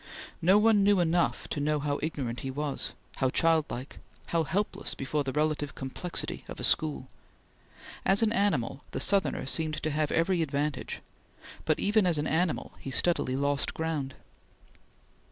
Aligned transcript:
No 0.41 0.57
one 0.57 0.81
knew 0.81 0.99
enough 0.99 1.47
to 1.49 1.59
know 1.59 1.77
how 1.79 1.99
ignorant 2.01 2.39
he 2.39 2.49
was; 2.49 2.93
how 3.17 3.29
childlike; 3.29 3.99
how 4.29 4.43
helpless 4.43 4.95
before 4.95 5.23
the 5.23 5.31
relative 5.31 5.75
complexity 5.75 6.43
of 6.47 6.59
a 6.59 6.63
school. 6.63 7.07
As 8.03 8.23
an 8.23 8.33
animal, 8.33 8.83
the 8.93 8.99
Southerner 8.99 9.45
seemed 9.45 9.75
to 9.83 9.91
have 9.91 10.11
every 10.11 10.41
advantage, 10.41 11.01
but 11.65 11.77
even 11.79 12.07
as 12.07 12.17
an 12.17 12.25
animal 12.25 12.73
he 12.79 12.89
steadily 12.89 13.35
lost 13.35 13.75
ground. 13.75 14.15